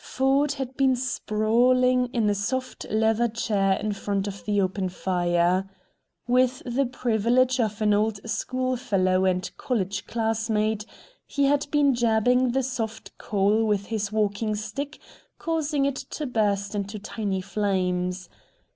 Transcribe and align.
Ford 0.03 0.53
had 0.53 0.75
been 0.75 0.95
sprawling 0.95 2.07
in 2.07 2.27
a 2.27 2.33
soft 2.33 2.87
leather 2.89 3.27
chair 3.27 3.73
in 3.73 3.91
front 3.93 4.27
of 4.27 4.43
the 4.45 4.59
open 4.59 4.89
fire. 4.89 5.69
With 6.27 6.63
the 6.65 6.87
privilege 6.87 7.59
of 7.59 7.83
an 7.83 7.93
old 7.93 8.19
school 8.27 8.77
fellow 8.77 9.25
and 9.25 9.55
college 9.57 10.07
classmate, 10.07 10.87
he 11.27 11.45
had 11.45 11.67
been 11.69 11.93
jabbing 11.93 12.49
the 12.49 12.63
soft 12.63 13.15
coal 13.19 13.63
with 13.63 13.85
his 13.93 14.11
walking 14.11 14.55
stick, 14.55 14.97
causing 15.37 15.85
it 15.85 15.97
to 15.97 16.25
burst 16.25 16.73
into 16.73 16.97
tiny 16.97 17.41
flames. 17.41 18.27